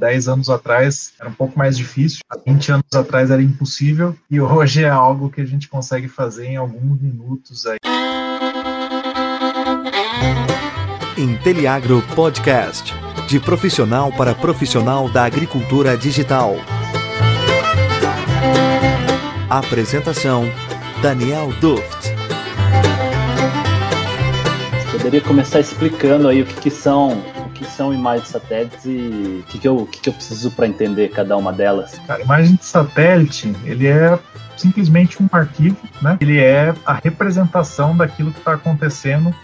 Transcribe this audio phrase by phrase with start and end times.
[0.00, 4.40] 10 anos atrás era um pouco mais difícil, há 20 anos atrás era impossível, e
[4.40, 7.78] hoje é algo que a gente consegue fazer em alguns minutos aí.
[11.18, 12.94] Inteliagro Podcast,
[13.28, 16.56] de profissional para profissional da agricultura digital.
[19.50, 20.50] Apresentação:
[21.02, 22.08] Daniel Duft.
[24.92, 27.22] Poderia começar explicando aí o que, que são
[27.60, 30.66] que são imagens de satélites e o que, que, eu, que, que eu preciso para
[30.66, 31.98] entender cada uma delas?
[32.06, 34.18] Cara, imagem de satélite, ele é
[34.56, 36.16] simplesmente um arquivo, né?
[36.22, 39.34] Ele é a representação daquilo que está acontecendo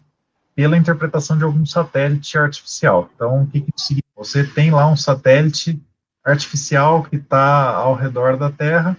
[0.55, 3.11] pela interpretação de algum satélite artificial.
[3.15, 4.09] Então, o que, que significa?
[4.17, 5.79] Você tem lá um satélite
[6.25, 8.97] artificial que está ao redor da Terra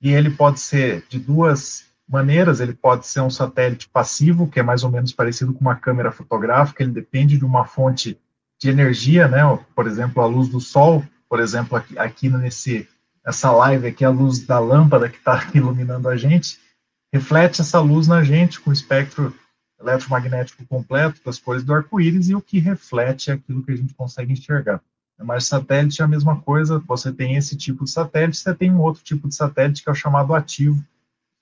[0.00, 2.60] e ele pode ser de duas maneiras.
[2.60, 6.12] Ele pode ser um satélite passivo, que é mais ou menos parecido com uma câmera
[6.12, 6.84] fotográfica.
[6.84, 8.16] Ele depende de uma fonte
[8.60, 9.40] de energia, né?
[9.74, 12.88] Por exemplo, a luz do sol, por exemplo, aqui, aqui nesse
[13.24, 16.58] essa live aqui, a luz da lâmpada que está iluminando a gente,
[17.12, 19.34] reflete essa luz na gente com o espectro
[19.78, 23.94] eletromagnético completo das cores do arco-íris e o que reflete é aquilo que a gente
[23.94, 24.82] consegue enxergar.
[25.18, 28.80] Mas satélite é a mesma coisa, você tem esse tipo de satélite, você tem um
[28.80, 30.82] outro tipo de satélite que é o chamado ativo,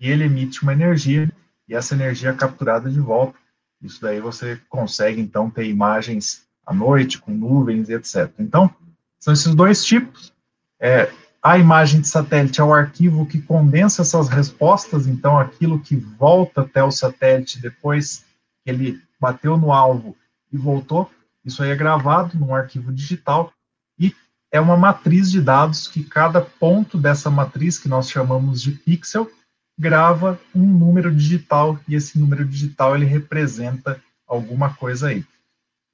[0.01, 1.31] e ele emite uma energia,
[1.69, 3.39] e essa energia é capturada de volta.
[3.81, 8.31] Isso daí você consegue, então, ter imagens à noite, com nuvens e etc.
[8.39, 8.71] Então,
[9.19, 10.35] são esses dois tipos.
[10.79, 11.11] É,
[11.43, 16.61] a imagem de satélite é o arquivo que condensa essas respostas, então aquilo que volta
[16.61, 18.25] até o satélite depois
[18.63, 20.15] que ele bateu no alvo
[20.53, 21.11] e voltou,
[21.43, 23.51] isso aí é gravado num arquivo digital
[23.99, 24.15] e
[24.53, 29.31] é uma matriz de dados que cada ponto dessa matriz, que nós chamamos de pixel,
[29.79, 35.25] grava um número digital e esse número digital ele representa alguma coisa aí.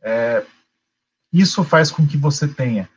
[0.02, 0.44] É,
[1.40, 2.88] isso faz com que você tenha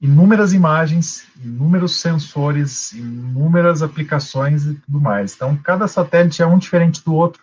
[0.00, 5.34] inúmeras imagens, inúmeros sensores, inúmeras aplicações e tudo mais.
[5.34, 7.42] Então, cada satélite é um diferente do outro,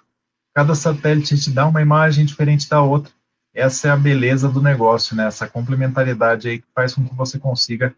[0.56, 3.12] cada satélite te dá uma imagem diferente da outra.
[3.54, 5.28] Essa é a beleza do negócio, né?
[5.28, 7.96] Essa complementariedade aí que faz com que você consiga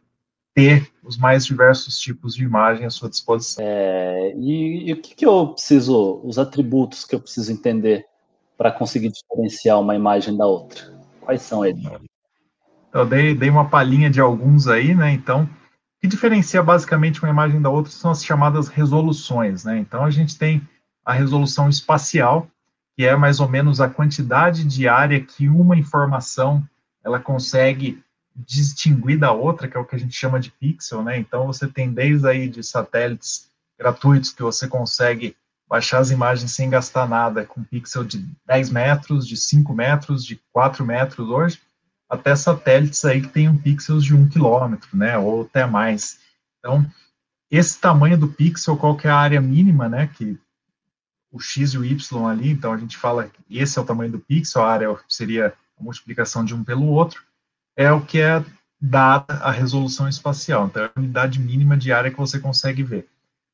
[0.53, 3.63] ter os mais diversos tipos de imagem à sua disposição.
[3.63, 8.05] É, e, e, o que, que eu preciso, os atributos que eu preciso entender
[8.57, 10.97] para conseguir diferenciar uma imagem da outra?
[11.21, 11.83] Quais são eles?
[12.91, 15.11] Eu dei, dei uma palhinha de alguns aí, né?
[15.11, 15.49] Então, o
[16.01, 19.77] que diferencia basicamente uma imagem da outra são as chamadas resoluções, né?
[19.77, 20.67] Então, a gente tem
[21.05, 22.47] a resolução espacial,
[22.95, 26.63] que é mais ou menos a quantidade de área que uma informação
[27.03, 28.03] ela consegue
[28.35, 31.17] distinguir da outra, que é o que a gente chama de pixel, né?
[31.17, 35.35] Então, você tem desde aí de satélites gratuitos que você consegue
[35.67, 40.41] baixar as imagens sem gastar nada, com pixel de 10 metros, de 5 metros, de
[40.51, 41.59] 4 metros hoje,
[42.09, 46.19] até satélites aí que tenham pixels de um quilômetro, né, ou até mais.
[46.57, 46.85] Então,
[47.51, 50.37] esse tamanho do pixel, qual que é a área mínima, né, que
[51.31, 54.19] o x e o y ali, então a gente fala esse é o tamanho do
[54.19, 57.23] pixel, a área seria a multiplicação de um pelo outro,
[57.77, 58.43] é o que é
[58.81, 63.07] dada a resolução espacial, então é a unidade mínima de área que você consegue ver.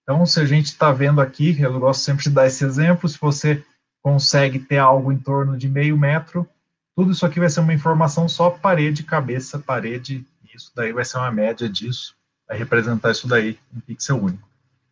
[0.04, 3.18] Então, se a gente está vendo aqui, eu gosto sempre de dar esse exemplo, se
[3.18, 3.64] você
[4.04, 6.48] consegue ter algo em torno de meio metro,
[6.96, 11.18] tudo isso aqui vai ser uma informação só parede, cabeça, parede, isso daí vai ser
[11.18, 12.16] uma média disso,
[12.48, 14.48] vai representar isso daí em pixel único.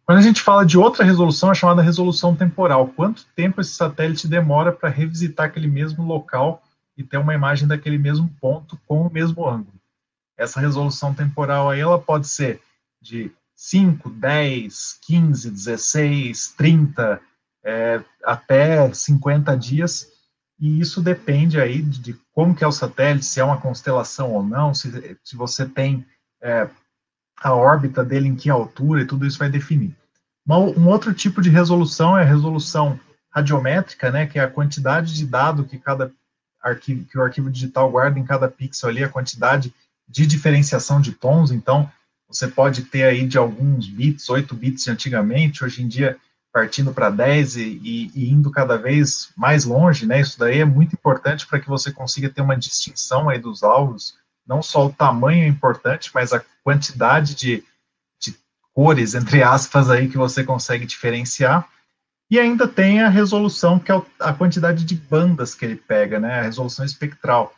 [0.06, 2.90] Quando a gente fala de outra resolução, é chamada resolução temporal.
[2.90, 6.62] Quanto tempo esse satélite demora para revisitar aquele mesmo local
[6.98, 9.80] e ter uma imagem daquele mesmo ponto com o mesmo ângulo?
[10.38, 12.62] Essa resolução temporal aí, ela pode ser
[13.02, 17.22] de 5, 10, 15, 16, 30,
[17.64, 20.12] é, até 50 dias,
[20.60, 24.44] e isso depende aí de, como que é o satélite, se é uma constelação ou
[24.44, 26.06] não, se, se você tem
[26.42, 26.70] é,
[27.42, 29.96] a órbita dele em que altura, e tudo isso vai definir.
[30.48, 33.00] Um outro tipo de resolução é a resolução
[33.30, 36.12] radiométrica, né, que é a quantidade de dado que cada
[36.62, 39.74] arquivo, que o arquivo digital guarda em cada pixel ali, a quantidade
[40.08, 41.90] de diferenciação de tons, então
[42.28, 46.18] você pode ter aí de alguns bits, 8 bits antigamente, hoje em dia
[46.54, 50.22] partindo para 10 e, e, indo cada vez mais longe, né?
[50.22, 54.16] Isso daí é muito importante para que você consiga ter uma distinção aí dos alvos.
[54.46, 57.64] Não só o tamanho é importante, mas a quantidade de,
[58.22, 58.38] de
[58.72, 61.68] cores, entre aspas, aí que você consegue diferenciar.
[62.30, 66.40] E ainda tem a resolução, que é a quantidade de bandas que ele pega, né?
[66.40, 67.56] A resolução espectral.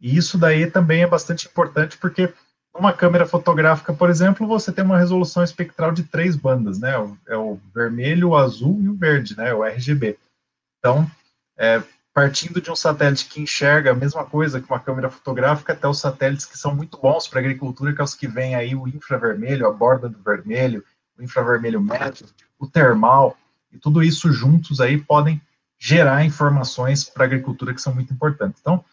[0.00, 2.32] E isso daí também é bastante importante, porque
[2.74, 6.92] uma câmera fotográfica, por exemplo, você tem uma resolução espectral de três bandas, né?
[7.26, 9.52] É o vermelho, o azul e o verde, né?
[9.52, 10.18] O RGB.
[10.78, 11.10] Então,
[11.58, 11.82] é,
[12.14, 15.98] partindo de um satélite que enxerga a mesma coisa que uma câmera fotográfica, até os
[15.98, 19.66] satélites que são muito bons para agricultura, que é os que vêm aí o infravermelho,
[19.66, 20.84] a borda do vermelho,
[21.18, 22.26] o infravermelho médio,
[22.58, 23.36] o termal,
[23.72, 25.40] e tudo isso juntos aí podem
[25.78, 28.60] gerar informações para a agricultura que são muito importantes.
[28.60, 28.84] Então,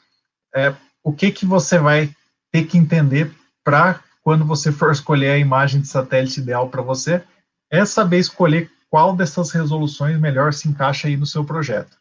[0.53, 2.09] é, o que, que você vai
[2.51, 3.31] ter que entender
[3.67, 7.21] para quando você for escolher a imagem de satélite ideal para você,
[7.69, 11.97] é saber escolher qual dessas resoluções melhor se encaixa aí no seu projeto.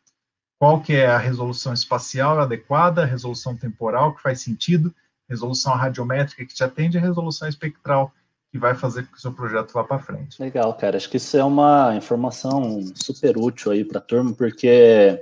[0.61, 4.95] Qual que é a resolução espacial adequada, a resolução temporal que faz sentido,
[5.29, 8.13] resolução radiométrica que te atende, a resolução espectral
[8.53, 10.41] que vai fazer com que o seu projeto vá para frente.
[10.41, 10.97] Legal, cara.
[10.97, 15.21] Acho que isso é uma informação super útil aí para a turma, porque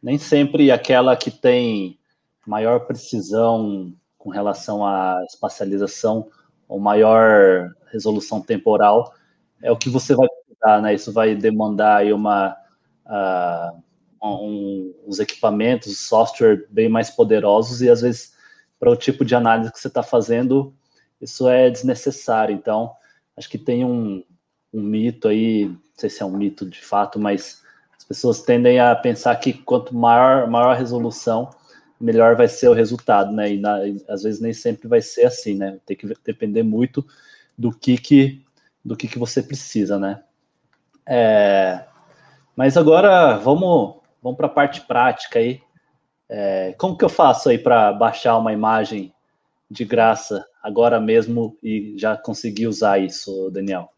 [0.00, 1.98] nem sempre aquela que tem
[2.46, 3.92] maior precisão
[4.24, 6.30] com relação à espacialização
[6.66, 9.12] ou maior resolução temporal
[9.62, 10.94] é o que você vai precisar, né?
[10.94, 12.56] Isso vai demandar aí uma
[13.06, 13.82] uh,
[14.26, 18.32] um, uns equipamentos, software bem mais poderosos e às vezes
[18.80, 20.74] para o tipo de análise que você está fazendo
[21.20, 22.54] isso é desnecessário.
[22.54, 22.92] Então,
[23.36, 24.24] acho que tem um,
[24.72, 27.62] um mito aí, não sei se é um mito de fato, mas
[27.96, 31.50] as pessoas tendem a pensar que quanto maior, maior a resolução,
[32.04, 33.54] melhor vai ser o resultado, né?
[33.54, 33.78] E na,
[34.08, 35.78] às vezes nem sempre vai ser assim, né?
[35.86, 37.04] Tem que depender muito
[37.56, 38.44] do que que,
[38.84, 40.22] do que, que você precisa, né?
[41.06, 41.84] É,
[42.54, 45.60] mas agora vamos, vamos para a parte prática aí.
[46.28, 49.12] É, como que eu faço aí para baixar uma imagem
[49.70, 53.93] de graça agora mesmo e já consegui usar isso, Daniel?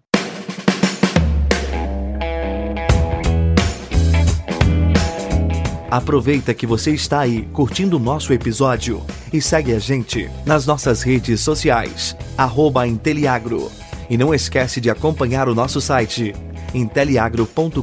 [5.90, 11.02] Aproveita que você está aí curtindo o nosso episódio e segue a gente nas nossas
[11.02, 13.70] redes sociais, arroba Inteliagro.
[14.10, 16.34] E não esquece de acompanhar o nosso site,
[16.74, 17.80] inteliagro.com.br.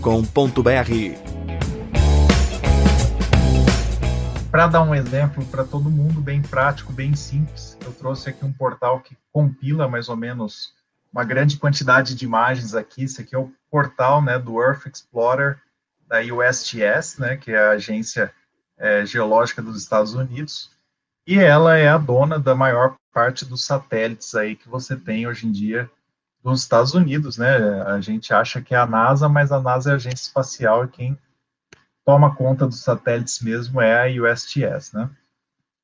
[4.51, 8.53] para dar um exemplo para todo mundo, bem prático, bem simples, eu trouxe aqui um
[8.53, 10.73] portal que compila mais ou menos
[11.11, 13.03] uma grande quantidade de imagens aqui.
[13.03, 15.57] Esse aqui é o portal né, do Earth Explorer
[16.13, 18.31] da USGS, né, que é a agência
[18.77, 20.69] é, geológica dos Estados Unidos,
[21.25, 25.47] e ela é a dona da maior parte dos satélites aí que você tem hoje
[25.47, 25.89] em dia
[26.43, 27.81] nos Estados Unidos, né?
[27.83, 30.89] A gente acha que é a NASA, mas a NASA é a agência espacial e
[30.89, 31.17] quem
[32.05, 35.09] toma conta dos satélites mesmo é a USGS, né?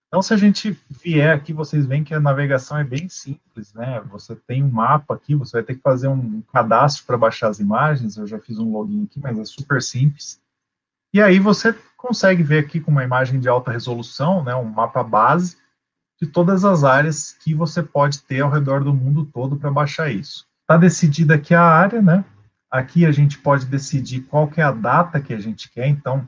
[0.10, 4.02] Então, se a gente vier aqui, vocês veem que a navegação é bem simples, né?
[4.10, 7.60] Você tem um mapa aqui, você vai ter que fazer um cadastro para baixar as
[7.60, 8.18] imagens.
[8.18, 10.42] Eu já fiz um login aqui, mas é super simples.
[11.14, 14.56] E aí você consegue ver aqui com uma imagem de alta resolução, né?
[14.56, 15.58] Um mapa base
[16.20, 20.12] de todas as áreas que você pode ter ao redor do mundo todo para baixar
[20.12, 20.48] isso.
[20.62, 22.26] Está decidida aqui a área, né?
[22.70, 25.88] Aqui a gente pode decidir qual que é a data que a gente quer.
[25.88, 26.28] Então,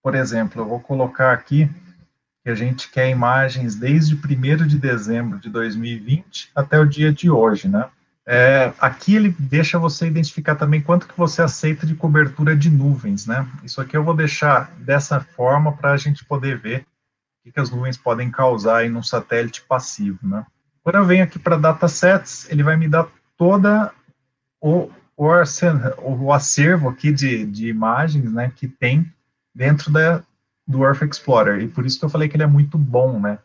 [0.00, 1.68] por exemplo, eu vou colocar aqui
[2.46, 7.28] que a gente quer imagens desde 1 de dezembro de 2020 até o dia de
[7.28, 7.88] hoje, né?
[8.24, 13.26] É, aqui ele deixa você identificar também quanto que você aceita de cobertura de nuvens,
[13.26, 13.44] né?
[13.64, 16.86] Isso aqui eu vou deixar dessa forma para a gente poder ver
[17.44, 20.46] o que, as nuvens podem causar em um satélite passivo, né?
[20.84, 23.92] Quando eu venho aqui para datasets, ele vai me dar toda
[24.60, 29.12] o, o, acervo aqui de, de imagens, né, que tem
[29.52, 30.22] dentro da,
[30.66, 33.38] do Earth Explorer, e por isso que eu falei que ele é muito bom, né,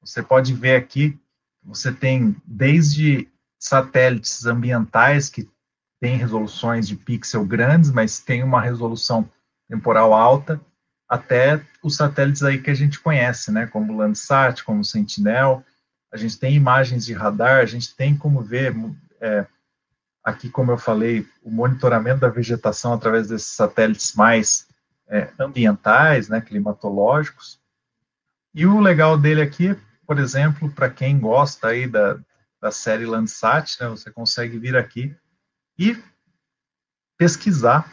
[0.00, 1.18] você pode ver aqui,
[1.62, 3.28] você tem desde
[3.58, 5.48] satélites ambientais que
[6.00, 9.28] têm resoluções de pixel grandes, mas tem uma resolução
[9.68, 10.60] temporal alta,
[11.08, 15.64] até os satélites aí que a gente conhece, né, como o Landsat, como o Sentinel,
[16.12, 18.74] a gente tem imagens de radar, a gente tem como ver
[19.20, 19.46] é,
[20.24, 24.66] aqui, como eu falei, o monitoramento da vegetação através desses satélites mais
[25.12, 27.60] é, ambientais, né, climatológicos.
[28.54, 29.76] E o legal dele aqui,
[30.06, 32.18] por exemplo, para quem gosta aí da,
[32.58, 35.14] da série Landsat, né, você consegue vir aqui
[35.78, 36.02] e
[37.18, 37.92] pesquisar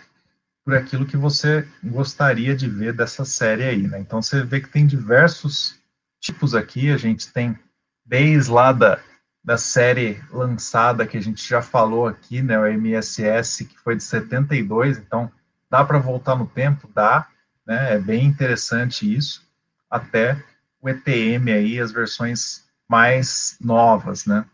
[0.63, 3.99] por aquilo que você gostaria de ver dessa série aí, né?
[3.99, 5.79] Então você vê que tem diversos
[6.21, 7.57] tipos aqui, a gente tem
[8.05, 8.99] desde lá da
[9.43, 14.03] da série lançada que a gente já falou aqui, né, o MSS, que foi de
[14.03, 15.31] 72, então
[15.69, 16.89] dá para voltar no tempo?
[16.93, 17.27] Dá,
[17.65, 19.47] né, é bem interessante isso,
[19.89, 20.43] até
[20.81, 24.45] o ETM aí, as versões mais novas, né.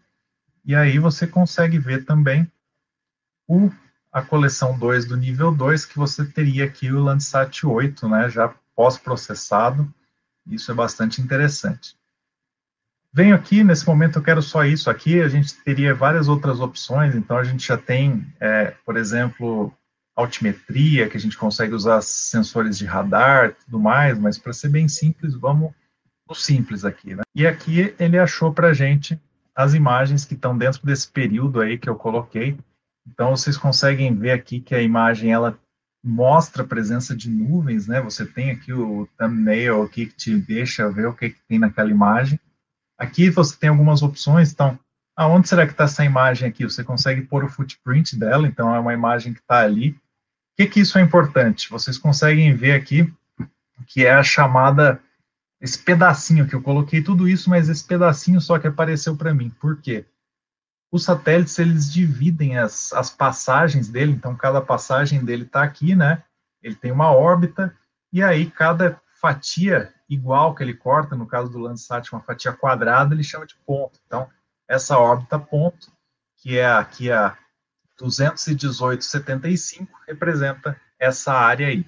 [0.65, 2.51] E aí você consegue ver também
[3.47, 3.71] o,
[4.11, 8.53] a coleção 2 do nível 2, que você teria aqui o Landsat 8, né, já
[8.75, 9.91] pós-processado,
[10.47, 11.95] isso é bastante interessante.
[13.13, 17.15] Venho aqui, nesse momento eu quero só isso aqui, a gente teria várias outras opções,
[17.15, 19.73] então a gente já tem, é, por exemplo,
[20.15, 24.87] altimetria, que a gente consegue usar sensores de radar, tudo mais, mas para ser bem
[24.87, 25.73] simples, vamos
[26.27, 27.23] no simples aqui, né?
[27.35, 29.19] E aqui ele achou para a gente
[29.55, 32.57] as imagens que estão dentro desse período aí que eu coloquei.
[33.07, 35.57] Então vocês conseguem ver aqui que a imagem ela
[36.03, 38.01] mostra a presença de nuvens, né?
[38.01, 41.89] Você tem aqui o thumbnail aqui que te deixa ver o que, que tem naquela
[41.89, 42.39] imagem.
[42.97, 44.79] Aqui você tem algumas opções, então,
[45.15, 46.63] aonde será que está essa imagem aqui?
[46.63, 49.97] Você consegue pôr o footprint dela, então é uma imagem que está ali.
[50.55, 51.69] Que, que isso é importante?
[51.69, 53.11] Vocês conseguem ver aqui
[53.87, 55.01] que é a chamada,
[55.59, 59.49] esse pedacinho que eu coloquei tudo isso, mas esse pedacinho só que apareceu para mim.
[59.49, 60.05] Por quê?
[60.91, 66.23] Os satélites, eles dividem as, as passagens dele, então cada passagem dele está aqui, né?
[66.63, 67.75] Ele tem uma órbita,
[68.13, 73.13] e aí cada fatia igual que ele corta, no caso do Landsat, uma fatia quadrada,
[73.13, 73.99] ele chama de ponto.
[74.05, 74.29] Então,
[74.67, 75.91] essa órbita ponto,
[76.37, 77.37] que é aqui a
[77.99, 81.85] 218,75, representa essa área aí.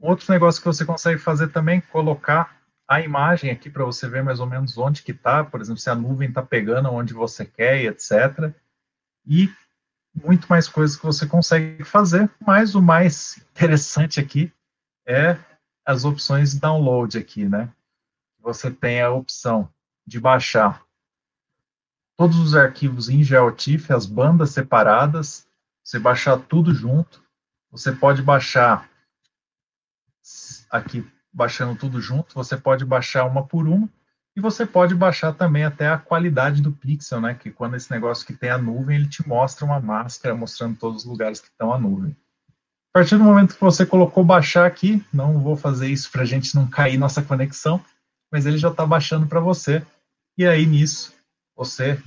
[0.00, 4.38] Outro negócio que você consegue fazer também, colocar a imagem aqui para você ver mais
[4.38, 7.84] ou menos onde que está, por exemplo, se a nuvem está pegando onde você quer,
[7.84, 8.52] etc.
[9.26, 9.52] E
[10.14, 14.52] muito mais coisas que você consegue fazer, mas o mais interessante aqui
[15.06, 15.36] é
[15.84, 17.72] as opções de download aqui, né?
[18.40, 19.68] Você tem a opção
[20.06, 20.85] de baixar
[22.16, 25.46] todos os arquivos em GeoTIFF, as bandas separadas,
[25.84, 27.22] você baixar tudo junto.
[27.70, 28.88] Você pode baixar
[30.70, 33.88] aqui, baixando tudo junto, você pode baixar uma por uma,
[34.36, 37.34] e você pode baixar também até a qualidade do pixel, né?
[37.34, 41.02] Que quando esse negócio que tem a nuvem, ele te mostra uma máscara mostrando todos
[41.02, 42.14] os lugares que estão a nuvem.
[42.94, 46.26] A partir do momento que você colocou baixar aqui, não vou fazer isso para a
[46.26, 47.82] gente não cair nossa conexão,
[48.30, 49.82] mas ele já está baixando para você.
[50.36, 51.14] E aí nisso,
[51.56, 52.00] você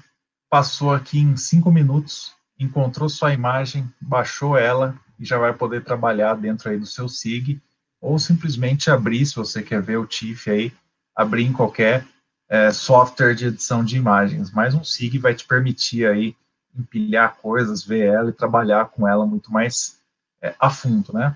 [0.50, 6.36] passou aqui em cinco minutos, encontrou sua imagem, baixou ela e já vai poder trabalhar
[6.36, 7.62] dentro aí do seu SIG,
[8.02, 10.74] ou simplesmente abrir, se você quer ver o TIFF aí,
[11.16, 12.06] abrir em qualquer
[12.48, 14.52] é, software de edição de imagens.
[14.52, 16.36] Mas um SIG vai te permitir aí
[16.78, 20.00] empilhar coisas, ver ela e trabalhar com ela muito mais
[20.42, 21.36] é, a fundo, né?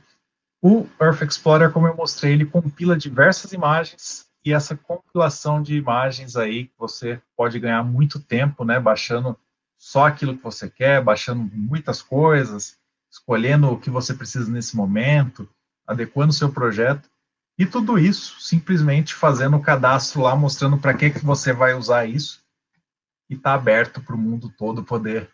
[0.61, 6.35] O Earth Explorer, como eu mostrei, ele compila diversas imagens e essa compilação de imagens
[6.35, 8.79] aí você pode ganhar muito tempo, né?
[8.79, 9.37] Baixando
[9.77, 12.77] só aquilo que você quer, baixando muitas coisas,
[13.11, 15.47] escolhendo o que você precisa nesse momento,
[15.87, 17.09] adequando o seu projeto
[17.57, 22.05] e tudo isso simplesmente fazendo o cadastro lá, mostrando para que que você vai usar
[22.05, 22.43] isso
[23.29, 25.29] e está aberto para o mundo todo poder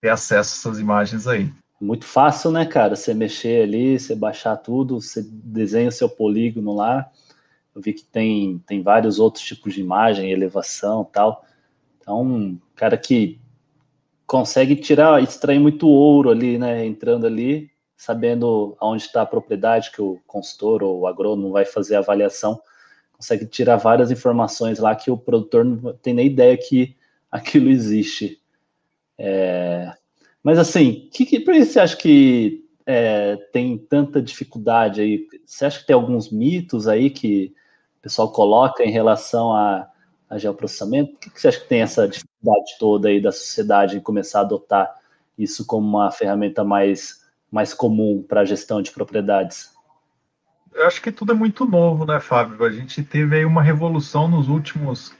[0.00, 2.94] ter acesso a essas imagens aí muito fácil, né, cara?
[2.94, 7.10] Você mexer ali, você baixar tudo, você desenha o seu polígono lá.
[7.80, 11.44] Eu vi que tem, tem vários outros tipos de imagem, elevação tal.
[11.98, 13.40] Então, cara que
[14.26, 16.84] consegue tirar, extrair muito ouro ali, né?
[16.84, 21.96] Entrando ali, sabendo aonde está a propriedade que o consultor ou o agrônomo vai fazer
[21.96, 22.60] a avaliação,
[23.12, 26.94] consegue tirar várias informações lá que o produtor não tem nem ideia que
[27.32, 28.42] aquilo existe.
[29.16, 29.90] É,
[30.42, 35.26] mas assim, que, que, por que você acha que é, tem tanta dificuldade aí?
[35.46, 37.54] Você acha que tem alguns mitos aí que
[38.00, 39.86] o pessoal coloca em relação a,
[40.28, 41.12] a geoprocessamento?
[41.12, 44.38] Por que, que você acha que tem essa dificuldade toda aí da sociedade em começar
[44.38, 44.90] a adotar
[45.36, 49.70] isso como uma ferramenta mais, mais comum para a gestão de propriedades?
[50.72, 52.64] Eu acho que tudo é muito novo, né, Fábio?
[52.64, 55.12] A gente teve aí uma revolução nos últimos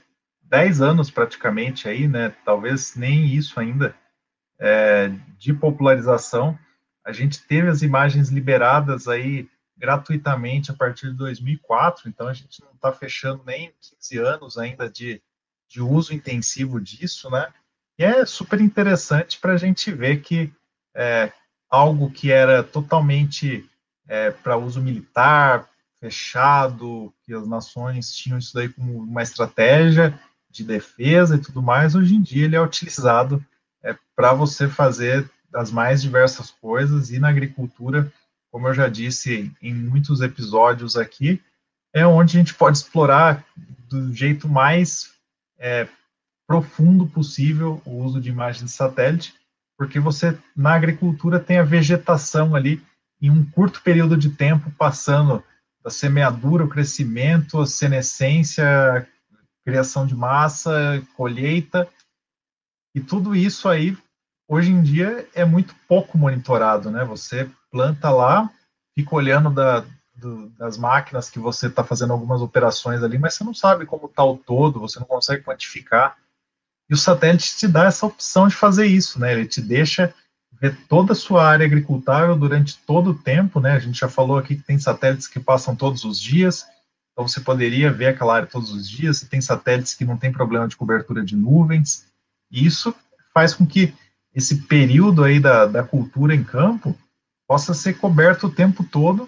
[0.45, 2.33] 10 anos praticamente aí, né?
[2.43, 3.93] Talvez nem isso ainda
[4.59, 6.57] é, de popularização.
[7.05, 9.47] A gente teve as imagens liberadas aí
[9.81, 14.87] gratuitamente a partir de 2004, então a gente não está fechando nem 15 anos ainda
[14.87, 15.19] de,
[15.67, 17.51] de uso intensivo disso, né?
[17.97, 20.53] E é super interessante para a gente ver que
[20.95, 21.33] é,
[21.67, 23.67] algo que era totalmente
[24.07, 25.67] é, para uso militar,
[25.99, 31.95] fechado, que as nações tinham isso daí como uma estratégia de defesa e tudo mais,
[31.95, 33.43] hoje em dia ele é utilizado
[33.83, 38.11] é para você fazer as mais diversas coisas e na agricultura,
[38.51, 41.41] como eu já disse em muitos episódios aqui,
[41.93, 43.45] é onde a gente pode explorar
[43.87, 45.11] do jeito mais
[45.57, 45.87] é,
[46.47, 49.33] profundo possível o uso de imagens de satélite,
[49.77, 52.81] porque você na agricultura tem a vegetação ali
[53.21, 55.43] em um curto período de tempo passando
[55.83, 59.07] da semeadura, o crescimento, a senescência,
[59.65, 61.87] criação de massa, colheita,
[62.93, 63.97] e tudo isso aí,
[64.51, 67.05] hoje em dia, é muito pouco monitorado, né?
[67.05, 68.51] Você planta lá,
[68.93, 73.45] fica olhando da, do, das máquinas que você está fazendo algumas operações ali, mas você
[73.45, 76.17] não sabe como está o todo, você não consegue quantificar.
[76.89, 79.31] E o satélite te dá essa opção de fazer isso, né?
[79.31, 80.13] Ele te deixa
[80.59, 83.71] ver toda a sua área agricultável durante todo o tempo, né?
[83.71, 86.67] A gente já falou aqui que tem satélites que passam todos os dias,
[87.13, 89.21] então você poderia ver aquela área todos os dias.
[89.21, 92.05] Tem satélites que não tem problema de cobertura de nuvens.
[92.51, 92.93] E isso
[93.33, 93.93] faz com que
[94.33, 96.95] esse período aí da, da cultura em campo
[97.47, 99.27] possa ser coberto o tempo todo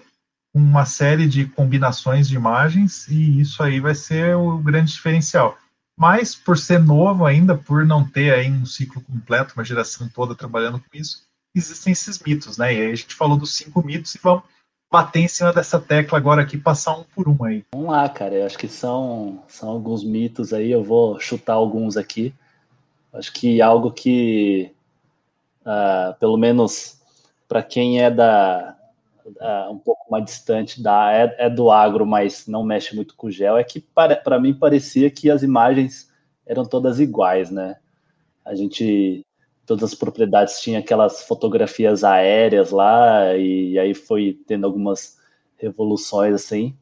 [0.52, 5.58] com uma série de combinações de imagens e isso aí vai ser o grande diferencial.
[5.96, 10.34] Mas por ser novo ainda, por não ter aí um ciclo completo, uma geração toda
[10.34, 11.22] trabalhando com isso,
[11.54, 12.74] existem esses mitos, né?
[12.74, 14.42] E aí a gente falou dos cinco mitos e vamos
[14.90, 17.64] bater em cima dessa tecla agora aqui, passar um por um aí.
[17.74, 18.34] Vamos lá, cara.
[18.34, 20.70] Eu acho que são, são alguns mitos aí.
[20.70, 22.34] Eu vou chutar alguns aqui.
[23.12, 24.73] Acho que algo que,
[25.64, 27.00] uh, pelo menos
[27.48, 28.76] para quem é da
[29.24, 33.30] uh, um pouco mais distante da é, é, do agro, mas não mexe muito com
[33.30, 36.10] gel, é que para mim parecia que as imagens
[36.46, 37.76] eram todas iguais, né?
[38.44, 39.24] A gente
[39.66, 45.18] todas as propriedades tinham aquelas fotografias aéreas lá, e aí foi tendo algumas
[45.56, 46.76] revoluções assim.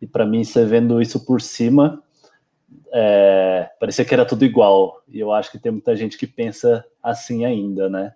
[0.00, 2.02] E para mim, você vendo isso por cima,
[2.92, 5.02] é, parecia que era tudo igual.
[5.08, 8.14] E eu acho que tem muita gente que pensa assim ainda, né?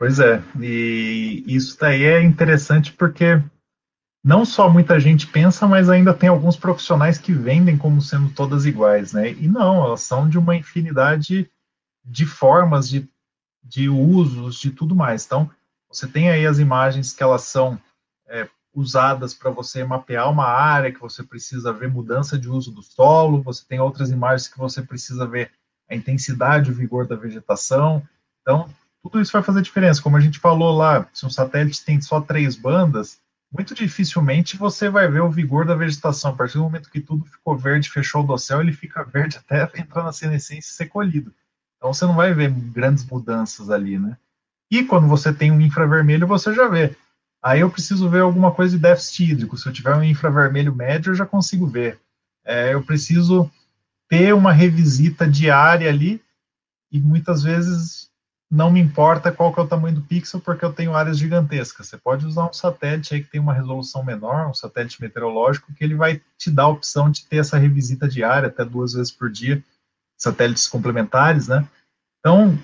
[0.00, 3.38] Pois é, e isso daí é interessante porque
[4.24, 8.64] não só muita gente pensa, mas ainda tem alguns profissionais que vendem como sendo todas
[8.64, 9.30] iguais, né?
[9.32, 11.50] E não, elas são de uma infinidade
[12.02, 13.06] de formas de,
[13.62, 15.26] de usos, de tudo mais.
[15.26, 15.50] Então,
[15.86, 17.78] você tem aí as imagens que elas são
[18.26, 22.82] é, usadas para você mapear uma área que você precisa ver mudança de uso do
[22.82, 25.52] solo, você tem outras imagens que você precisa ver
[25.90, 28.02] a intensidade, o vigor da vegetação.
[28.40, 28.66] Então,
[29.02, 30.02] tudo isso vai fazer diferença.
[30.02, 33.18] Como a gente falou lá, se um satélite tem só três bandas,
[33.52, 36.30] muito dificilmente você vai ver o vigor da vegetação.
[36.30, 39.68] A partir do momento que tudo ficou verde, fechou do céu, ele fica verde até
[39.80, 41.34] entrar na senescência e ser colhido.
[41.76, 44.16] Então você não vai ver grandes mudanças ali, né?
[44.70, 46.94] E quando você tem um infravermelho, você já vê.
[47.42, 49.56] Aí eu preciso ver alguma coisa de déficit hídrico.
[49.56, 51.98] Se eu tiver um infravermelho médio, eu já consigo ver.
[52.44, 53.50] É, eu preciso
[54.08, 56.22] ter uma revisita diária ali
[56.92, 58.09] e muitas vezes
[58.50, 61.86] não me importa qual que é o tamanho do pixel porque eu tenho áreas gigantescas.
[61.86, 65.84] Você pode usar um satélite aí que tem uma resolução menor, um satélite meteorológico, que
[65.84, 69.30] ele vai te dar a opção de ter essa revisita diária até duas vezes por
[69.30, 69.62] dia
[70.18, 71.66] satélites complementares, né?
[72.18, 72.58] Então,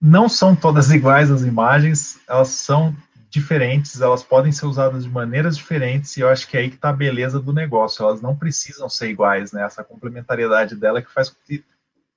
[0.00, 2.94] não são todas iguais as imagens, elas são
[3.30, 6.76] diferentes, elas podem ser usadas de maneiras diferentes, e eu acho que é aí que
[6.76, 9.62] está a beleza do negócio, elas não precisam ser iguais, né?
[9.62, 11.64] Essa complementariedade dela é que faz com que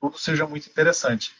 [0.02, 1.34] tudo seja muito interessante.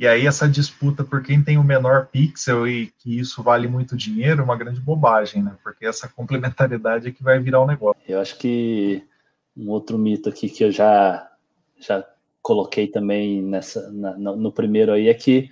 [0.00, 3.94] E aí essa disputa por quem tem o menor pixel e que isso vale muito
[3.94, 5.54] dinheiro é uma grande bobagem, né?
[5.62, 8.00] Porque essa complementariedade é que vai virar o um negócio.
[8.08, 9.06] Eu acho que
[9.54, 11.30] um outro mito aqui que eu já
[11.78, 12.02] já
[12.40, 15.50] coloquei também nessa, na, no primeiro aí é que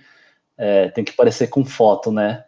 [0.57, 2.43] é, tem que parecer com foto, né?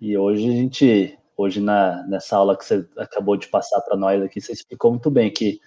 [0.00, 4.22] E hoje a gente, hoje na, nessa aula que você acabou de passar para nós
[4.22, 5.60] aqui, você explicou muito bem que,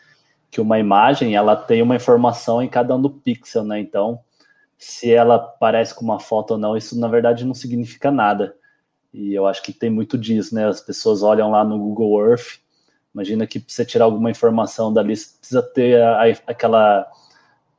[0.50, 3.80] que uma imagem ela tem uma informação em cada um do pixel, né?
[3.80, 4.20] Então,
[4.80, 8.56] se ela parece com uma foto ou não, isso na verdade não significa nada.
[9.14, 10.66] E eu acho que tem muito disso, né?
[10.68, 12.60] As pessoas olham lá no Google Earth,
[13.14, 17.06] imagina que para você tirar alguma informação dali, você precisa ter a, a, aquela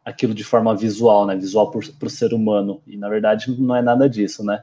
[0.05, 1.35] aquilo de forma visual, né?
[1.37, 2.83] Visual para o ser humano.
[2.87, 4.63] E na verdade não é nada disso, né?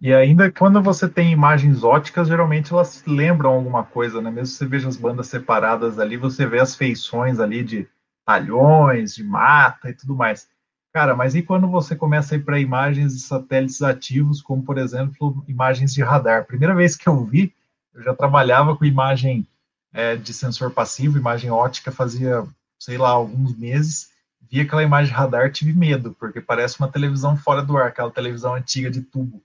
[0.00, 4.30] E ainda quando você tem imagens óticas, geralmente elas lembram alguma coisa, né?
[4.30, 7.88] Mesmo que você veja as bandas separadas ali, você vê as feições ali de
[8.24, 10.48] talhões, de mata e tudo mais.
[10.96, 14.78] Cara, mas e quando você começa a ir para imagens de satélites ativos, como por
[14.78, 16.46] exemplo imagens de radar?
[16.46, 17.54] Primeira vez que eu vi,
[17.92, 19.46] eu já trabalhava com imagem
[19.92, 22.42] é, de sensor passivo, imagem ótica, fazia,
[22.78, 24.10] sei lá, alguns meses
[24.50, 28.54] vi aquela imagem radar, tive medo, porque parece uma televisão fora do ar, aquela televisão
[28.54, 29.42] antiga de tubo.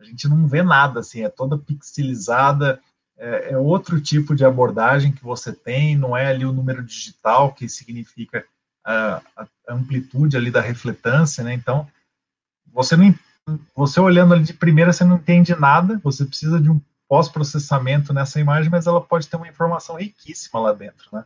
[0.00, 2.80] A gente não vê nada, assim, é toda pixelizada,
[3.16, 7.52] é, é outro tipo de abordagem que você tem, não é ali o número digital,
[7.52, 8.44] que significa
[8.84, 11.52] a, a amplitude ali da refletância, né?
[11.52, 11.88] Então,
[12.72, 13.14] você não
[13.74, 18.38] você olhando ali de primeira, você não entende nada, você precisa de um pós-processamento nessa
[18.38, 21.24] imagem, mas ela pode ter uma informação riquíssima lá dentro, né?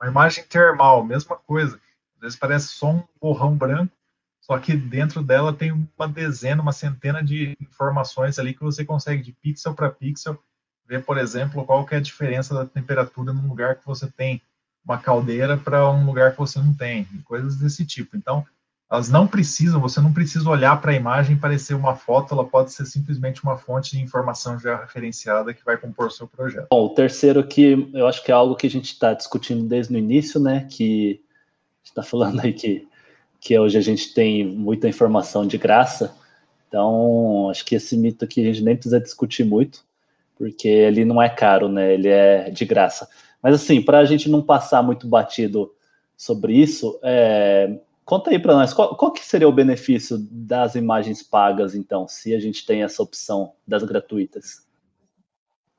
[0.00, 1.80] Uma imagem termal, mesma coisa.
[2.16, 3.92] Às vezes parece só um borrão branco,
[4.40, 9.22] só que dentro dela tem uma dezena, uma centena de informações ali que você consegue,
[9.22, 10.40] de pixel para pixel,
[10.86, 14.40] ver, por exemplo, qual que é a diferença da temperatura num lugar que você tem
[14.86, 18.16] uma caldeira para um lugar que você não tem, coisas desse tipo.
[18.16, 18.46] Então,
[18.88, 22.44] elas não precisam, você não precisa olhar para a imagem e parecer uma foto, ela
[22.44, 26.68] pode ser simplesmente uma fonte de informação já referenciada que vai compor o seu projeto.
[26.70, 29.92] Bom, o terceiro aqui, eu acho que é algo que a gente está discutindo desde
[29.92, 31.20] o início, né, que
[31.82, 32.86] está falando aí que,
[33.40, 36.14] que hoje a gente tem muita informação de graça,
[36.68, 39.84] Então, acho que esse mito aqui a gente nem precisa discutir muito,
[40.36, 41.94] porque ele não é caro, né?
[41.94, 43.08] Ele é de graça.
[43.46, 45.72] Mas assim, para a gente não passar muito batido
[46.16, 47.78] sobre isso, é...
[48.04, 52.34] conta aí para nós, qual, qual, que seria o benefício das imagens pagas, então, se
[52.34, 54.66] a gente tem essa opção das gratuitas?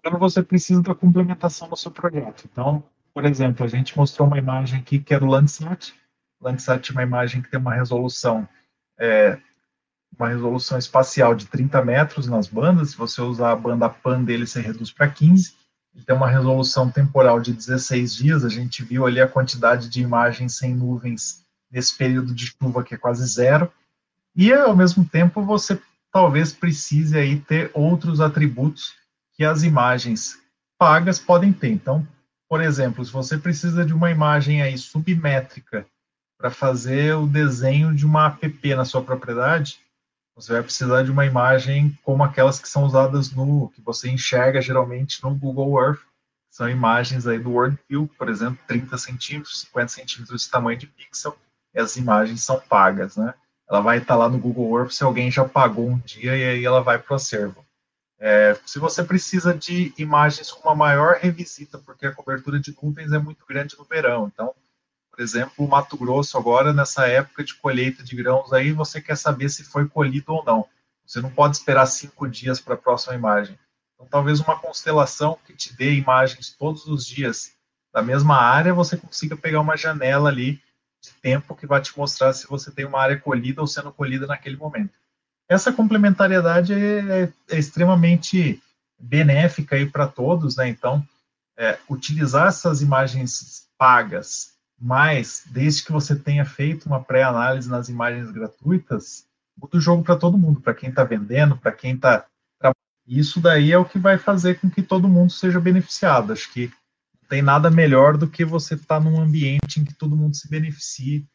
[0.02, 2.48] Quando você precisa da complementação do seu projeto.
[2.50, 2.82] Então,
[3.14, 5.94] por exemplo, a gente mostrou uma imagem aqui que era o Landsat.
[6.40, 8.48] Landsat é uma imagem que tem uma resolução
[8.98, 9.38] é,
[10.18, 12.92] uma resolução espacial de 30 metros nas bandas.
[12.92, 15.67] Se você usar a banda PAN dele, você reduz para 15.
[15.98, 18.46] Ele tem uma resolução temporal de 16 dias.
[18.46, 22.94] A gente viu ali a quantidade de imagens sem nuvens nesse período de chuva que
[22.94, 23.72] é quase zero.
[24.36, 25.82] E ao mesmo tempo você
[26.12, 28.94] talvez precise aí ter outros atributos
[29.34, 30.38] que as imagens
[30.78, 31.70] pagas podem ter.
[31.70, 32.08] Então,
[32.48, 35.84] por exemplo, se você precisa de uma imagem aí submétrica
[36.38, 39.80] para fazer o desenho de uma app na sua propriedade,
[40.38, 44.62] você vai precisar de uma imagem como aquelas que são usadas no que você enxerga
[44.62, 46.02] geralmente no Google Earth.
[46.52, 50.86] São imagens aí do World View, por exemplo, 30 centímetros, 50 centímetros de tamanho de
[50.86, 51.36] pixel.
[51.74, 53.34] E as imagens são pagas, né?
[53.68, 56.64] Ela vai estar lá no Google Earth se alguém já pagou um dia e aí
[56.64, 57.66] ela vai para o acervo.
[58.20, 63.12] É, se você precisa de imagens com uma maior revisita, porque a cobertura de nuvens
[63.12, 64.54] é muito grande no verão, então
[65.18, 69.18] por exemplo, o Mato Grosso agora, nessa época de colheita de grãos aí, você quer
[69.18, 70.68] saber se foi colhido ou não.
[71.04, 73.58] Você não pode esperar cinco dias para a próxima imagem.
[73.96, 77.54] Então, talvez uma constelação que te dê imagens todos os dias
[77.92, 80.62] da mesma área, você consiga pegar uma janela ali
[81.02, 84.28] de tempo que vai te mostrar se você tem uma área colhida ou sendo colhida
[84.28, 84.94] naquele momento.
[85.50, 88.62] Essa complementariedade é, é, é extremamente
[89.00, 90.68] benéfica aí para todos, né?
[90.68, 91.04] Então,
[91.58, 98.30] é, utilizar essas imagens pagas mas, desde que você tenha feito uma pré-análise nas imagens
[98.32, 99.26] gratuitas,
[99.58, 102.26] muda o jogo para todo mundo, para quem está vendendo, para quem está.
[103.08, 106.34] Isso daí é o que vai fazer com que todo mundo seja beneficiado.
[106.34, 106.68] Acho que
[107.22, 110.36] não tem nada melhor do que você estar tá num ambiente em que todo mundo
[110.36, 111.26] se beneficie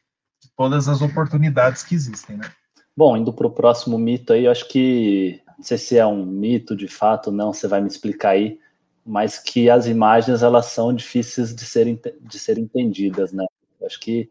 [0.41, 2.53] de todas as oportunidades que existem, né?
[2.95, 6.27] Bom, indo para o próximo mito aí, eu acho que não sei se é um
[6.27, 8.59] mito de fato não, você vai me explicar aí
[9.05, 13.45] mas que as imagens elas são difíceis de serem, de serem entendidas, né?
[13.85, 14.31] acho que,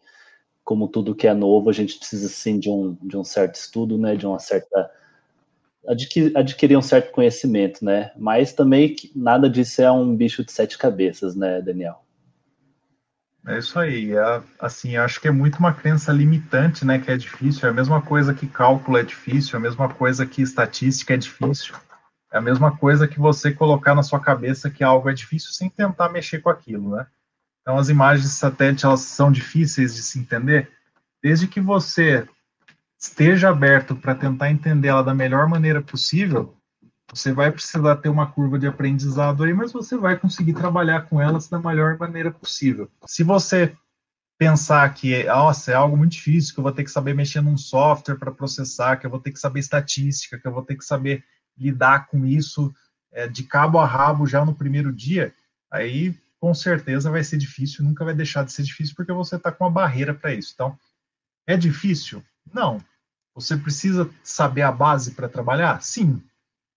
[0.64, 3.98] como tudo que é novo, a gente precisa, sim, de um, de um certo estudo,
[3.98, 4.16] né?
[4.16, 4.90] De uma certa...
[5.88, 8.12] Adquirir, adquirir um certo conhecimento, né?
[8.16, 12.04] Mas também nada disso é um bicho de sete cabeças, né, Daniel?
[13.48, 14.16] É isso aí.
[14.16, 17.00] É, assim, acho que é muito uma crença limitante, né?
[17.00, 17.68] Que é difícil.
[17.68, 21.18] É a mesma coisa que cálculo é difícil, é a mesma coisa que estatística é
[21.18, 21.74] difícil.
[22.32, 25.70] É a mesma coisa que você colocar na sua cabeça que algo é difícil sem
[25.70, 27.06] tentar mexer com aquilo, né?
[27.62, 30.72] Então, as imagens de satélite elas são difíceis de se entender,
[31.22, 32.28] desde que você
[32.98, 36.56] esteja aberto para tentar entender ela da melhor maneira possível.
[37.13, 41.20] Você vai precisar ter uma curva de aprendizado aí, mas você vai conseguir trabalhar com
[41.20, 42.89] elas da melhor maneira possível.
[43.06, 43.76] Se você
[44.38, 47.58] pensar que nossa, é algo muito difícil, que eu vou ter que saber mexer num
[47.58, 50.86] software para processar, que eu vou ter que saber estatística, que eu vou ter que
[50.86, 51.24] saber
[51.58, 52.74] lidar com isso
[53.12, 55.34] é, de cabo a rabo já no primeiro dia,
[55.70, 59.52] aí com certeza vai ser difícil, nunca vai deixar de ser difícil, porque você está
[59.52, 60.52] com uma barreira para isso.
[60.56, 60.78] Então,
[61.46, 62.24] é difícil?
[62.52, 62.84] Não.
[63.36, 65.82] Você precisa saber a base para trabalhar?
[65.82, 66.22] Sim.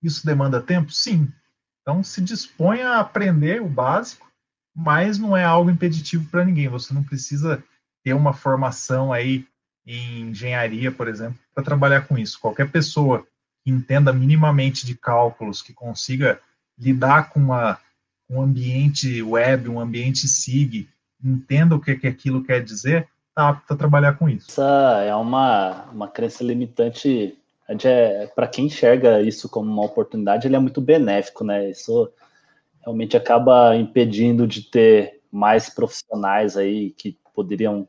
[0.03, 0.93] Isso demanda tempo?
[0.93, 1.33] Sim.
[1.81, 4.31] Então, se disponha a aprender o básico,
[4.75, 6.69] mas não é algo impeditivo para ninguém.
[6.69, 7.63] Você não precisa
[8.05, 9.47] ter uma formação aí
[9.87, 12.39] em engenharia, por exemplo, para trabalhar com isso.
[12.41, 13.27] Qualquer pessoa
[13.67, 16.41] entenda minimamente de cálculos, que consiga
[16.79, 17.79] lidar com uma,
[18.29, 20.89] um ambiente web, um ambiente SIG,
[21.23, 24.51] entenda o que, que aquilo quer dizer, está apto a trabalhar com isso.
[24.51, 27.37] Essa é uma, uma crença limitante.
[27.67, 31.71] É, Para quem enxerga isso como uma oportunidade, ele é muito benéfico, né?
[31.71, 32.13] Isso
[32.83, 37.89] realmente acaba impedindo de ter mais profissionais aí que poderiam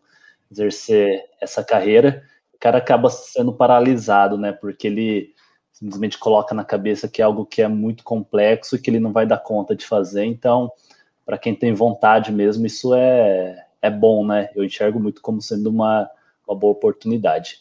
[0.50, 2.24] exercer essa carreira.
[2.54, 4.54] O cara acaba sendo paralisado, né?
[4.54, 5.35] Porque ele
[5.76, 9.12] simplesmente coloca na cabeça que é algo que é muito complexo e que ele não
[9.12, 10.24] vai dar conta de fazer.
[10.24, 10.72] Então,
[11.26, 14.50] para quem tem vontade mesmo, isso é, é bom, né?
[14.56, 16.10] Eu enxergo muito como sendo uma,
[16.48, 17.60] uma boa oportunidade.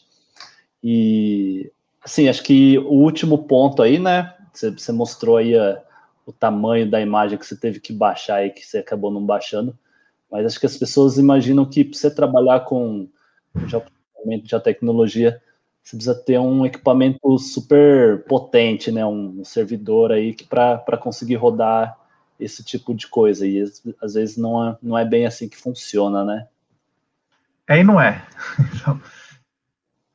[0.81, 1.69] E,
[2.01, 4.33] assim, acho que o último ponto aí, né?
[4.53, 5.83] Você, você mostrou aí a,
[6.25, 9.77] o tamanho da imagem que você teve que baixar e que você acabou não baixando.
[10.31, 13.09] Mas acho que as pessoas imaginam que para você trabalhar com
[13.67, 13.81] já,
[14.45, 15.41] já tecnologia,
[15.85, 19.05] você precisa ter um equipamento super potente, né?
[19.05, 21.95] Um, servidor aí que para conseguir rodar
[22.39, 23.45] esse tipo de coisa.
[23.45, 23.63] E
[24.01, 26.47] às vezes não é, não é bem assim que funciona, né?
[27.67, 28.25] É e não é.
[28.75, 28.99] Então,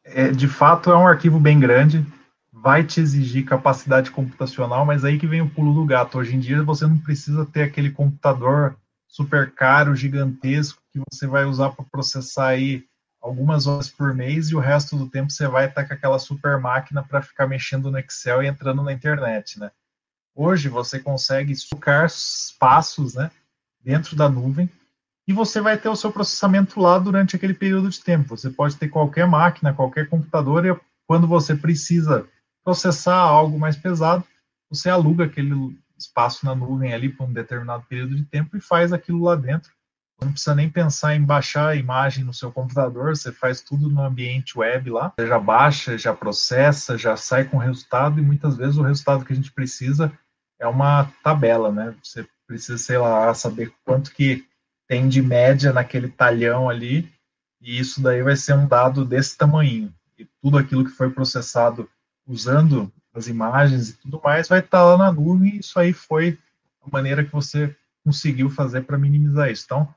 [0.05, 0.33] é.
[0.33, 2.05] De fato, é um arquivo bem grande,
[2.53, 6.19] vai te exigir capacidade computacional, mas aí que vem o pulo do gato.
[6.19, 11.45] Hoje em dia você não precisa ter aquele computador super caro, gigantesco, que você vai
[11.45, 12.85] usar para processar aí
[13.21, 16.59] algumas horas por mês e o resto do tempo você vai estar com aquela super
[16.59, 19.71] máquina para ficar mexendo no Excel e entrando na internet, né?
[20.35, 22.09] Hoje você consegue sucar
[22.59, 23.31] passos, né,
[23.83, 24.71] dentro da nuvem
[25.29, 28.37] e você vai ter o seu processamento lá durante aquele período de tempo.
[28.37, 32.27] Você pode ter qualquer máquina, qualquer computador e quando você precisa
[32.65, 34.25] processar algo mais pesado,
[34.69, 38.93] você aluga aquele espaço na nuvem ali por um determinado período de tempo e faz
[38.93, 39.71] aquilo lá dentro
[40.21, 44.03] não precisa nem pensar em baixar a imagem no seu computador, você faz tudo no
[44.03, 48.57] ambiente web lá, você já baixa, já processa, já sai com o resultado e muitas
[48.57, 50.13] vezes o resultado que a gente precisa
[50.59, 51.95] é uma tabela, né?
[52.03, 54.45] Você precisa, sei lá, saber quanto que
[54.87, 57.11] tem de média naquele talhão ali
[57.61, 59.93] e isso daí vai ser um dado desse tamanho.
[60.19, 61.89] E tudo aquilo que foi processado
[62.27, 66.39] usando as imagens e tudo mais vai estar lá na nuvem e isso aí foi
[66.83, 69.65] a maneira que você conseguiu fazer para minimizar isso.
[69.65, 69.95] Então,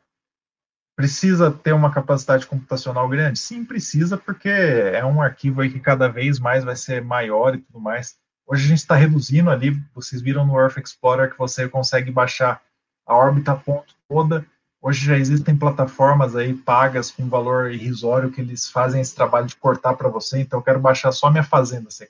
[0.95, 3.39] Precisa ter uma capacidade computacional grande?
[3.39, 7.60] Sim, precisa, porque é um arquivo aí que cada vez mais vai ser maior e
[7.60, 8.15] tudo mais.
[8.45, 12.62] Hoje a gente está reduzindo ali, vocês viram no Earth Explorer que você consegue baixar
[13.08, 14.45] a órbita ponto toda.
[14.82, 19.56] Hoje já existem plataformas aí pagas com valor irrisório que eles fazem esse trabalho de
[19.56, 20.41] cortar para você.
[20.41, 21.89] Então eu quero baixar só minha fazenda.
[21.89, 22.10] Você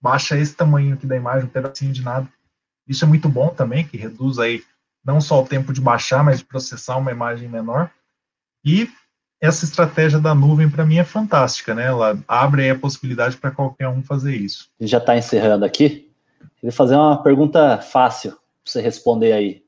[0.00, 2.28] baixa esse tamanho aqui da imagem, um pedacinho de nada.
[2.86, 4.62] Isso é muito bom também, que reduz aí
[5.04, 7.90] não só o tempo de baixar, mas de processar uma imagem menor.
[8.64, 8.88] E
[9.40, 11.84] essa estratégia da nuvem, para mim, é fantástica, né?
[11.86, 14.70] Ela abre a possibilidade para qualquer um fazer isso.
[14.80, 16.10] A gente já está encerrando aqui.
[16.56, 19.62] Queria fazer uma pergunta fácil para você responder aí.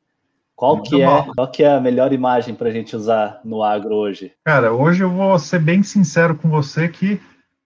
[0.55, 3.95] Qual que, é, qual que é a melhor imagem para a gente usar no agro
[3.95, 4.33] hoje?
[4.43, 7.21] Cara, hoje eu vou ser bem sincero com você que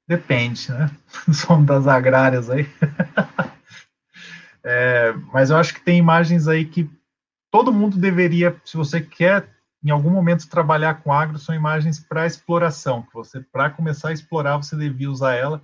[0.09, 0.91] depende, né?
[1.33, 2.69] Somos das agrárias aí.
[4.65, 6.91] é, mas eu acho que tem imagens aí que
[7.49, 9.49] todo mundo deveria, se você quer
[9.83, 14.13] em algum momento trabalhar com agro são imagens para exploração, que você para começar a
[14.13, 15.63] explorar você devia usar ela.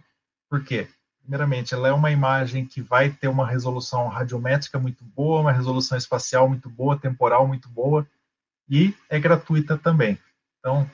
[0.49, 0.89] Por quê?
[1.21, 5.99] Primeiramente, ela é uma imagem que vai ter uma resolução radiométrica muito boa, uma resolução
[5.99, 8.07] espacial muito boa, temporal muito boa
[8.69, 10.19] e é gratuita também.
[10.59, 10.89] Então,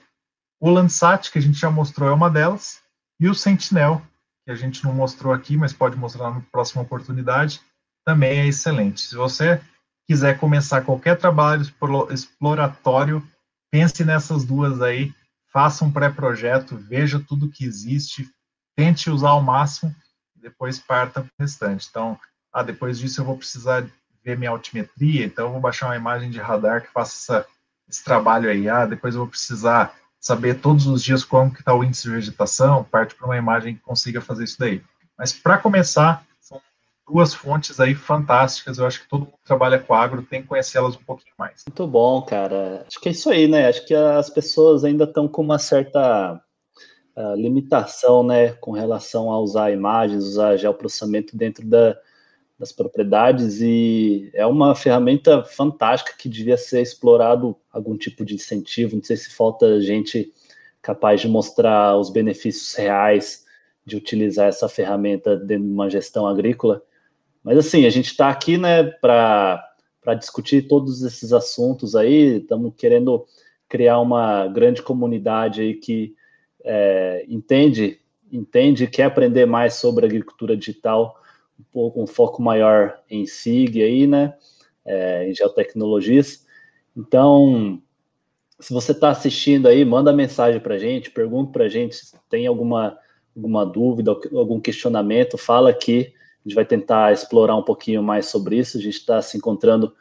[0.58, 2.82] o Landsat que a gente já mostrou é uma delas
[3.20, 4.02] e o Sentinel
[4.44, 7.60] que a gente não mostrou aqui, mas pode mostrar na próxima oportunidade,
[8.04, 9.02] também é excelente.
[9.02, 9.60] Se você
[10.06, 11.62] quiser começar qualquer trabalho
[12.10, 13.26] exploratório,
[13.70, 15.12] pense nessas duas aí,
[15.52, 18.30] faça um pré-projeto, veja tudo que existe,
[18.76, 19.94] tente usar ao máximo,
[20.36, 21.86] depois parta para o restante.
[21.88, 22.18] Então,
[22.52, 23.86] ah, depois disso eu vou precisar
[24.24, 27.46] ver minha altimetria, então eu vou baixar uma imagem de radar que faça essa,
[27.88, 28.68] esse trabalho aí.
[28.68, 32.10] Ah, depois eu vou precisar saber todos os dias como que está o índice de
[32.10, 34.82] vegetação, parte para uma imagem que consiga fazer isso daí.
[35.18, 36.24] Mas para começar,
[37.06, 38.78] duas fontes aí fantásticas.
[38.78, 41.64] Eu acho que todo mundo que trabalha com agro tem que conhecê-las um pouquinho mais.
[41.66, 42.84] Muito bom, cara.
[42.86, 43.68] Acho que é isso aí, né?
[43.68, 46.40] Acho que as pessoas ainda estão com uma certa
[47.16, 51.96] uh, limitação, né, com relação a usar imagens, usar geoprocessamento dentro da,
[52.58, 58.96] das propriedades e é uma ferramenta fantástica que devia ser explorado algum tipo de incentivo.
[58.96, 60.32] Não sei se falta gente
[60.80, 63.44] capaz de mostrar os benefícios reais
[63.84, 66.82] de utilizar essa ferramenta dentro de uma gestão agrícola.
[67.42, 73.26] Mas assim, a gente está aqui, né, para discutir todos esses assuntos aí, estamos querendo
[73.68, 76.14] criar uma grande comunidade aí que
[76.64, 78.00] é, entende,
[78.30, 81.20] entende, quer aprender mais sobre agricultura digital,
[81.58, 84.34] um pouco um foco maior em SIG aí, né,
[84.84, 86.46] é, em geotecnologias.
[86.96, 87.82] Então,
[88.60, 92.16] se você está assistindo aí, manda mensagem para a gente, pergunta para a gente se
[92.28, 92.96] tem alguma,
[93.34, 96.12] alguma dúvida, algum questionamento, fala aqui
[96.44, 98.76] a gente vai tentar explorar um pouquinho mais sobre isso.
[98.76, 99.94] A gente está se encontrando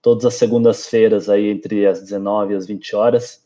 [0.00, 3.44] todas as segundas-feiras aí entre as 19 e as 20 horas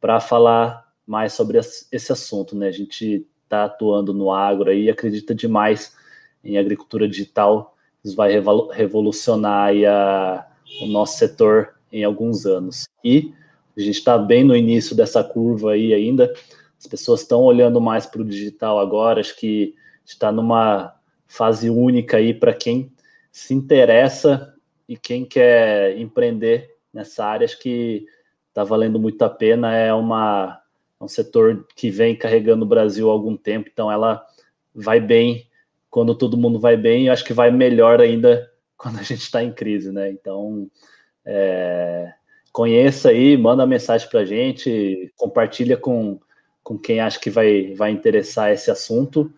[0.00, 2.68] para falar mais sobre esse assunto, né?
[2.68, 5.96] A gente está atuando no agro aí, acredita demais
[6.44, 7.76] em agricultura digital.
[8.04, 8.32] Isso vai
[8.72, 10.46] revolucionar a,
[10.82, 12.88] o nosso setor em alguns anos.
[13.02, 13.32] E
[13.76, 16.32] a gente está bem no início dessa curva aí ainda.
[16.78, 19.20] As pessoas estão olhando mais para o digital agora.
[19.20, 20.97] Acho que está numa
[21.28, 22.90] fase única aí para quem
[23.30, 24.54] se interessa
[24.88, 27.44] e quem quer empreender nessa área.
[27.44, 28.06] Acho que
[28.48, 29.76] está valendo muito a pena.
[29.76, 30.60] É uma,
[30.98, 34.24] é um setor que vem carregando o Brasil há algum tempo, então ela
[34.74, 35.46] vai bem
[35.90, 37.06] quando todo mundo vai bem.
[37.06, 40.10] Eu acho que vai melhor ainda quando a gente está em crise, né?
[40.10, 40.68] Então,
[41.24, 42.12] é,
[42.52, 46.18] conheça aí, manda mensagem para a gente, compartilha com,
[46.62, 49.30] com quem acha que vai, vai interessar esse assunto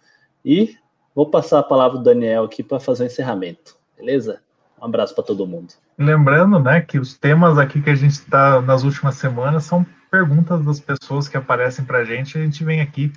[0.44, 0.76] e
[1.20, 4.40] Vou passar a palavra do Daniel aqui para fazer o encerramento, beleza?
[4.80, 5.74] Um abraço para todo mundo.
[5.98, 10.64] Lembrando, né, que os temas aqui que a gente está nas últimas semanas são perguntas
[10.64, 12.38] das pessoas que aparecem para a gente.
[12.38, 13.12] A gente vem aqui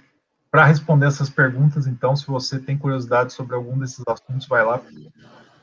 [0.51, 1.87] para responder essas perguntas.
[1.87, 4.81] Então, se você tem curiosidade sobre algum desses assuntos, vai lá.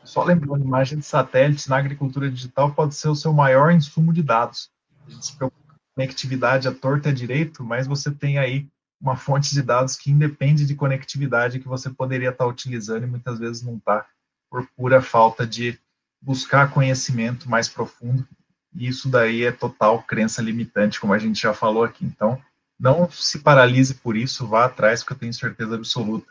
[0.02, 4.22] Só lembrando, imagem de satélites na agricultura digital pode ser o seu maior insumo de
[4.22, 4.70] dados.
[5.06, 8.66] A gente se preocupa com conectividade à torta e à direito, mas você tem aí
[9.00, 13.38] uma fonte de dados que independe de conectividade que você poderia estar utilizando e muitas
[13.38, 14.06] vezes não está,
[14.50, 15.78] por pura falta de
[16.20, 18.26] buscar conhecimento mais profundo.
[18.74, 22.04] E isso daí é total crença limitante, como a gente já falou aqui.
[22.04, 22.40] Então,
[22.78, 26.30] não se paralise por isso, vá atrás, porque eu tenho certeza absoluta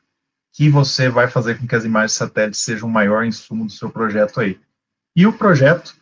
[0.54, 3.90] que você vai fazer com que as imagens satélites sejam o maior insumo do seu
[3.90, 4.60] projeto aí.
[5.16, 5.96] E o projeto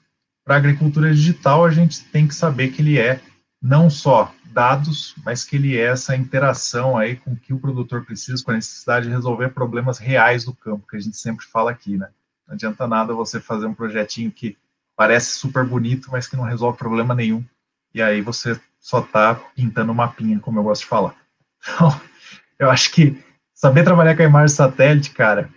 [0.46, 3.22] para agricultura digital, a gente tem que saber que ele é
[3.62, 8.04] não só dados, mas que ele é essa interação aí com o que o produtor
[8.04, 11.70] precisa, com a necessidade de resolver problemas reais do campo, que a gente sempre fala
[11.70, 12.10] aqui, né?
[12.48, 14.58] Não adianta nada você fazer um projetinho que
[14.96, 17.46] parece super bonito, mas que não resolve problema nenhum.
[17.94, 21.16] E aí você só está pintando mapinha, como eu gosto de falar.
[21.76, 22.02] Então,
[22.58, 25.52] eu acho que saber trabalhar com a imagem satélite, cara,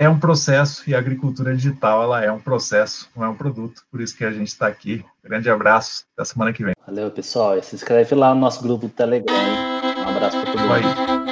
[0.00, 3.82] é um processo e a agricultura digital ela é um processo, não é um produto.
[3.90, 5.04] Por isso que a gente está aqui.
[5.22, 6.74] Grande abraço, até semana que vem.
[6.86, 7.58] Valeu, pessoal.
[7.58, 9.36] E se inscreve lá no nosso grupo do Telegram.
[9.98, 11.29] Um abraço para todo mundo.